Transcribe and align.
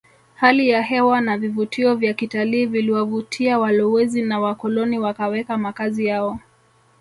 Hali 0.35 0.69
ya 0.69 0.81
hewa 0.81 1.21
na 1.21 1.37
vivutio 1.37 1.95
vya 1.95 2.13
kitalii 2.13 2.65
viliwavutia 2.65 3.59
walowezi 3.59 4.21
na 4.21 4.39
wakoloni 4.39 4.99
wakaweka 4.99 5.57
makazi 5.57 6.05
yao 6.05 6.39